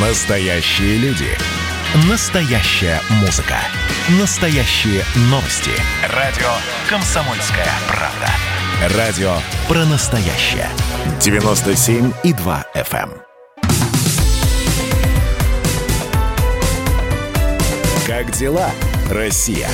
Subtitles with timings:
[0.00, 1.26] Настоящие люди.
[2.08, 3.56] Настоящая музыка.
[4.20, 5.72] Настоящие новости.
[6.14, 6.46] Радио
[6.88, 8.96] «Комсомольская правда».
[8.96, 9.32] Радио
[9.66, 10.68] про настоящее.
[11.18, 13.10] 97,2 FM.
[13.10, 13.22] эм.
[18.06, 18.70] Как дела,
[19.10, 19.68] Россия?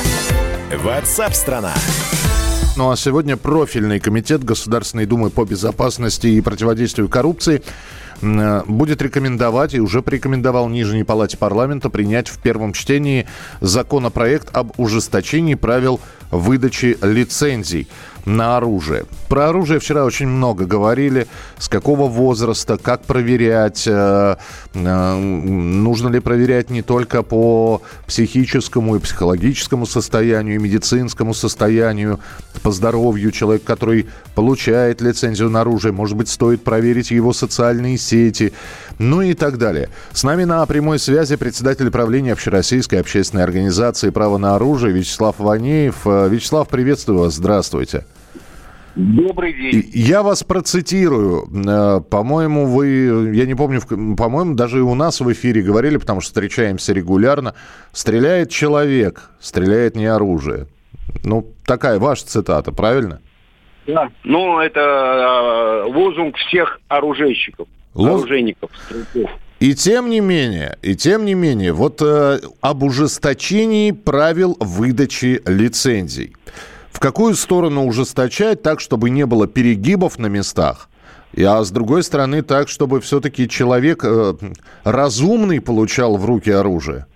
[0.75, 1.75] Ватсап-страна!
[2.77, 7.62] Ну а сегодня профильный комитет Государственной Думы по безопасности и противодействию коррупции
[8.66, 13.26] будет рекомендовать и уже порекомендовал Нижней Палате парламента принять в первом чтении
[13.61, 17.89] законопроект об ужесточении правил выдачи лицензий
[18.25, 19.04] на оружие.
[19.29, 21.26] Про оружие вчера очень много говорили.
[21.58, 24.36] С какого возраста, как проверять, э,
[24.72, 32.20] э, нужно ли проверять не только по психическому и психологическому состоянию, и медицинскому состоянию,
[32.62, 35.92] по здоровью человека, который получает лицензию на оружие.
[35.92, 38.14] Может быть, стоит проверить его социальные сети,
[38.98, 39.89] ну и так далее.
[40.12, 46.06] С нами на прямой связи председатель правления Общероссийской общественной организации «Право на оружие» Вячеслав Ванеев.
[46.06, 47.34] Э, Вячеслав, приветствую вас.
[47.34, 48.06] Здравствуйте.
[48.94, 49.91] Добрый день.
[49.92, 51.48] Я вас процитирую.
[51.66, 53.80] Э, По-моему, вы, я не помню,
[54.16, 57.55] по-моему, даже и у нас в эфире говорили, потому что встречаемся регулярно.
[57.92, 60.69] Стреляет человек, стреляет не оружие.
[61.25, 63.20] Ну, такая ваша цитата, правильно?
[63.86, 64.08] Да.
[64.24, 69.30] Ну, это э, лозунг всех оружейщиков, Лоз- оружейников, стрелков.
[69.60, 76.34] И тем не менее, и тем не менее, вот э, об ужесточении правил выдачи лицензий.
[76.91, 80.88] В какую сторону ужесточать так, чтобы не было перегибов на местах?
[81.36, 84.34] А с другой стороны, так, чтобы все-таки человек э,
[84.84, 87.06] разумный получал в руки оружие.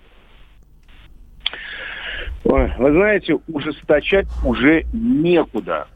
[2.45, 5.87] Ой, Вы знаете, ужесточать уже некуда.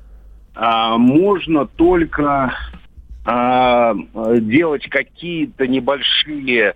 [0.55, 2.55] А, можно только
[3.25, 3.95] а,
[4.41, 6.75] делать какие-то небольшие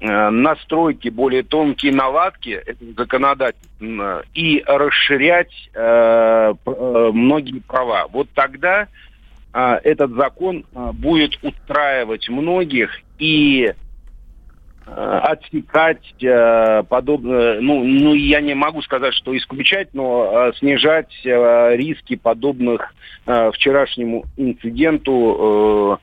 [0.00, 2.94] э, настройки, более тонкие наладки этого
[4.34, 8.06] и расширять э, многие права.
[8.08, 8.88] Вот тогда
[9.52, 13.72] а, этот закон а, будет устраивать многих и
[14.86, 21.76] отсекать э, подобное, ну, ну, я не могу сказать, что исключать, но э, снижать э,
[21.76, 22.94] риски подобных
[23.26, 26.00] э, вчерашнему инциденту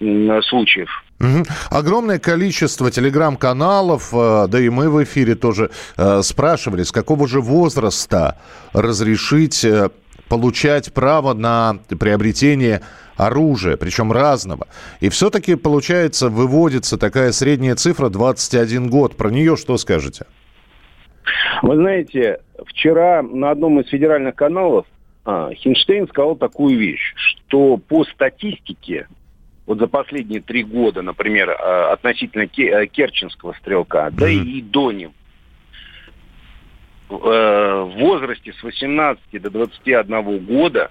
[0.00, 0.88] э, случаев.
[1.20, 1.44] Мгм.
[1.68, 7.42] Огромное количество телеграм-каналов, э, да и мы в эфире тоже э, спрашивали, с какого же
[7.42, 8.38] возраста
[8.72, 9.90] разрешить э,
[10.30, 12.80] получать право на приобретение
[13.16, 14.68] оружия, причем разного.
[15.00, 19.16] И все-таки, получается, выводится такая средняя цифра 21 год.
[19.16, 20.24] Про нее что скажете?
[21.62, 24.86] Вы знаете, вчера на одном из федеральных каналов
[25.24, 29.08] а, Хинштейн сказал такую вещь, что по статистике,
[29.66, 35.12] вот за последние три года, например, а, относительно э, Керченского стрелка, да и до него,
[37.10, 40.90] в э, в возрасте с 18 до 21 года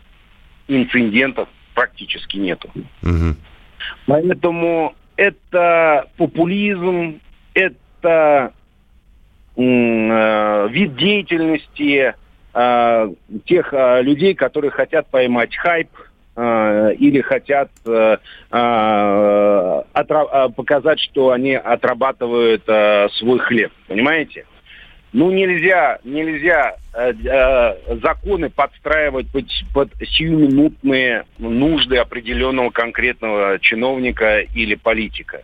[0.68, 2.70] инцидентов практически нету.
[3.02, 3.38] Мгм.
[4.06, 7.20] Поэтому это популизм,
[7.54, 8.54] это
[9.56, 12.16] э, вид деятельности
[12.54, 13.10] э,
[13.46, 15.90] тех э, людей, которые хотят поймать хайп
[16.36, 18.18] э, или хотят э,
[18.52, 23.72] э, э, показать, что они отрабатывают э, свой хлеб.
[23.88, 24.46] Понимаете?
[25.12, 34.76] Ну, нельзя, нельзя э, э, законы подстраивать под, под сиюминутные нужды определенного конкретного чиновника или
[34.76, 35.42] политика.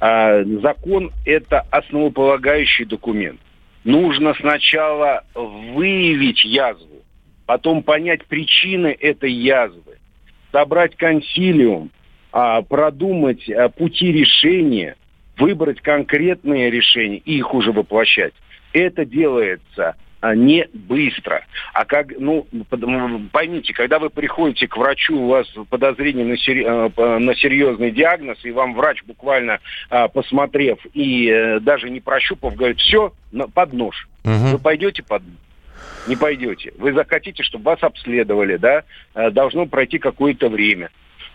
[0.00, 3.40] А, закон– это основополагающий документ.
[3.82, 7.02] Нужно сначала выявить язву,
[7.46, 9.98] потом понять причины этой язвы,
[10.52, 11.90] собрать консилиум,
[12.32, 14.96] а, продумать а, пути решения,
[15.36, 18.34] выбрать конкретные решения и их уже воплощать.
[18.72, 21.44] Это делается а, не быстро.
[21.72, 22.46] А как, ну,
[23.32, 28.38] поймите, когда вы приходите к врачу, у вас подозрение на, сери- э, на серьезный диагноз,
[28.44, 33.12] и вам врач буквально а, посмотрев и э, даже не прощупав, говорит, все,
[33.54, 34.08] под нож.
[34.24, 34.52] Мгм.
[34.52, 35.22] Вы пойдете под?
[36.06, 36.72] Не пойдете.
[36.78, 38.84] Вы захотите, чтобы вас обследовали, да?
[39.14, 40.90] Э, Должно пройти какое-то время.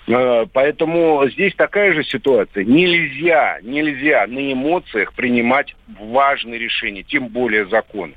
[0.08, 2.64] Э, Поэтому здесь такая же ситуация.
[2.64, 8.14] Нельзя, нельзя на эмоциях принимать важные решения, тем более законы.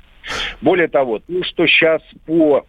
[0.61, 2.65] Более того, то, что сейчас по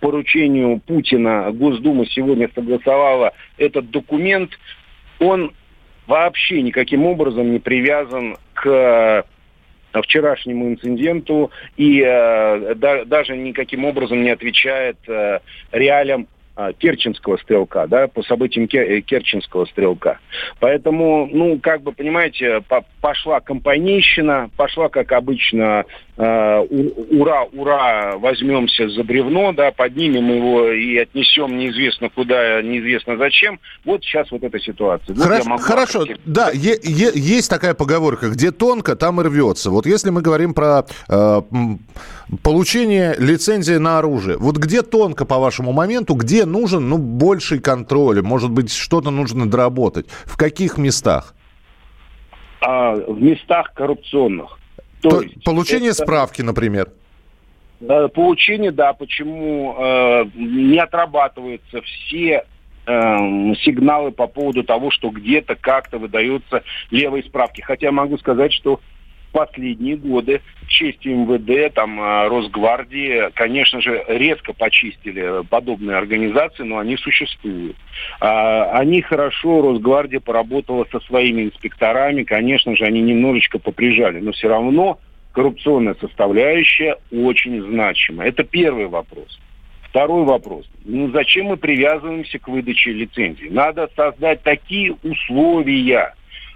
[0.00, 4.50] поручению Путина Госдума сегодня согласовала этот документ,
[5.18, 5.52] он
[6.06, 9.24] вообще никаким образом не привязан к
[10.02, 15.40] вчерашнему инциденту и э, да- даже никаким образом не отвечает э,
[15.72, 16.28] реалиям
[16.60, 20.18] а, Керченского стрелка, да, по событиям э, Керченского стрелка.
[20.58, 22.62] Поэтому, ну, как бы, понимаете,
[23.00, 25.86] пошла компанейщина, пошла, как обычно,
[26.18, 26.66] э,
[27.10, 33.58] ура, ура, возьмемся за бревно, да, поднимем его и отнесем неизвестно куда, неизвестно зачем.
[33.86, 35.14] Вот сейчас вот эта ситуация.
[35.14, 36.04] Вот хорошо, хорошо.
[36.26, 39.70] да, е- е- есть такая поговорка, где тонко, там и рвется.
[39.70, 41.40] Вот если мы говорим про э,
[42.42, 48.22] получение лицензии на оружие, вот где тонко по вашему моменту, где нужен ну, больший контроль?
[48.22, 50.06] Может быть, что-то нужно доработать?
[50.24, 51.34] В каких местах?
[52.60, 54.58] А, в местах коррупционных.
[55.00, 56.02] То, То есть получение это...
[56.02, 56.90] справки, например.
[58.14, 62.44] Получение, да, почему э, не отрабатываются все
[62.84, 62.92] э,
[63.64, 67.62] сигналы по поводу того, что где-то как-то выдаются левые справки.
[67.62, 68.80] Хотя могу сказать, что
[69.32, 76.96] последние годы честь МВД, там, а, Росгвардии, конечно же, резко почистили подобные организации, но они
[76.96, 77.76] существуют.
[78.20, 84.48] А, они хорошо, Росгвардия поработала со своими инспекторами, конечно же, они немножечко поприжали, но все
[84.48, 84.98] равно
[85.32, 88.24] коррупционная составляющая очень значима.
[88.24, 89.38] Это первый вопрос.
[89.82, 90.66] Второй вопрос.
[90.84, 93.48] Ну, зачем мы привязываемся к выдаче лицензии?
[93.48, 96.14] Надо создать такие условия,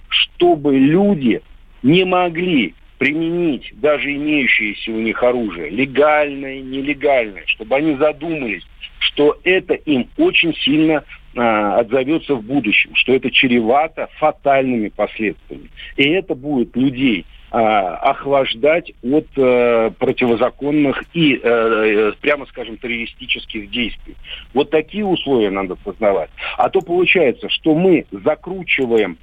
[0.09, 1.43] чтобы люди
[1.85, 8.67] не могли применить даже имеющееся у них оружие, легальное, нелегальное, чтобы они задумались,
[8.99, 11.05] что это им очень сильно
[11.37, 15.69] а, отзовется в будущем, что это чревато фатальными последствиями.
[15.97, 24.17] И это будет людей а, охлаждать от а, противозаконных и, а, прямо скажем, террористических действий.
[24.55, 26.31] Вот такие условия надо создавать.
[26.57, 29.19] А то получается, что мы закручиваем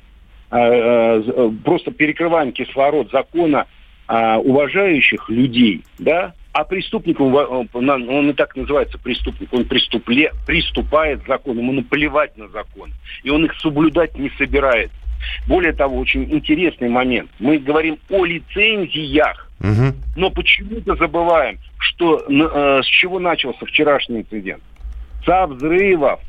[0.52, 3.66] просто перекрываем кислород закона
[4.08, 11.62] уважающих людей, да, а преступник, он, и так называется преступник, он преступле, приступает к закону,
[11.62, 12.92] ему наплевать на закон,
[13.24, 14.96] и он их соблюдать не собирается.
[15.48, 17.30] Более того, очень интересный момент.
[17.40, 19.96] Мы говорим о лицензиях, угу.
[20.16, 24.64] но почему-то забываем, что э, с чего начался вчерашний инцидент.
[25.26, 26.20] Со взрывов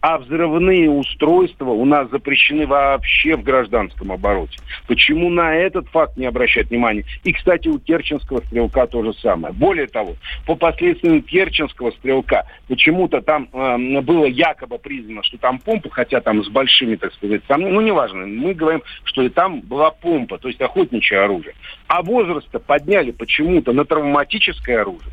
[0.00, 4.58] а взрывные устройства у нас запрещены вообще в гражданском обороте.
[4.86, 7.04] Почему на этот факт не обращать внимания?
[7.24, 9.52] И, кстати, у Керченского стрелка то же самое.
[9.52, 10.14] Более того,
[10.46, 16.44] по последствиям Керченского стрелка почему-то там э, было якобы признано, что там помпа, хотя там
[16.44, 20.48] с большими, так сказать, там, ну, неважно, мы говорим, что и там была помпа, то
[20.48, 21.54] есть охотничье оружие.
[21.88, 25.12] А возраст подняли почему-то на травматическое оружие.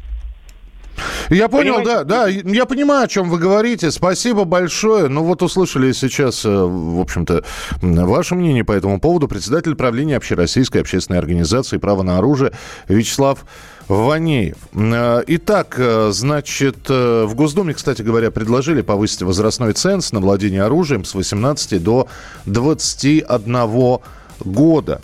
[1.30, 2.04] Я понял, Понимаете?
[2.06, 3.92] да, да, я понимаю, о чем вы говорите.
[3.92, 5.08] Спасибо большое.
[5.08, 7.44] Ну вот услышали сейчас, э, в общем-то,
[7.82, 9.28] ваше мнение по этому поводу.
[9.28, 12.52] Председатель правления Общероссийской общественной организации «Право на оружие»
[12.88, 13.46] Вячеслав
[13.88, 14.58] Ванеев.
[14.74, 21.06] Э, итак, э, значит, в Госдуме, кстати говоря, предложили повысить возрастной ценз на владение оружием
[21.06, 22.08] с 18 до
[22.46, 24.00] 21
[24.44, 25.02] года.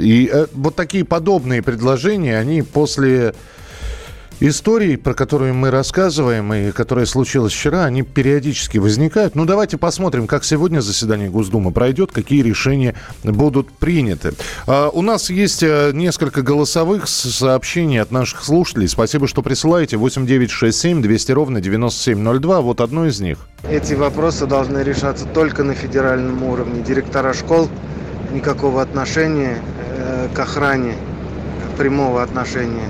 [0.00, 3.32] И вот такие подобные предложения, они после
[4.40, 9.34] историй, про которые мы рассказываем и которые случилось вчера, они периодически возникают.
[9.34, 14.32] Ну, давайте посмотрим, как сегодня заседание Госдумы пройдет, какие решения будут приняты.
[14.66, 18.88] А, у нас есть э, несколько голосовых сообщений от наших слушателей.
[18.88, 19.96] Спасибо, что присылаете.
[19.96, 22.60] 8967 200 ровно 9702.
[22.60, 23.38] Вот одно из них.
[23.68, 26.82] Эти вопросы должны решаться только на федеральном уровне.
[26.82, 27.68] Директора школ
[28.32, 29.58] никакого отношения
[29.96, 30.96] э, к охране,
[31.78, 32.88] прямого отношения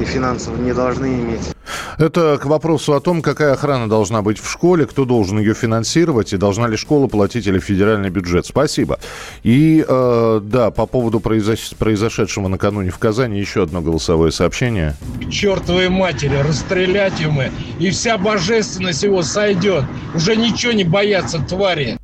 [0.00, 1.54] и финансово не должны иметь.
[1.98, 6.32] Это к вопросу о том, какая охрана должна быть в школе, кто должен ее финансировать,
[6.32, 8.46] и должна ли школа платить или федеральный бюджет.
[8.46, 8.98] Спасибо.
[9.42, 11.70] И э, да, по поводу произош...
[11.78, 14.96] произошедшего накануне в Казани еще одно голосовое сообщение.
[15.24, 19.84] К чертовой матери, расстрелять мы, и вся божественность его сойдет.
[20.14, 21.96] Уже ничего не боятся твари.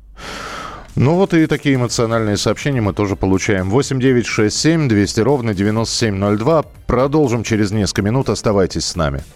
[0.95, 3.69] Ну вот и такие эмоциональные сообщения мы тоже получаем.
[3.69, 6.63] 8 9 6 7 200 ровно 9702.
[6.85, 8.29] Продолжим через несколько минут.
[8.29, 9.23] Оставайтесь с нами.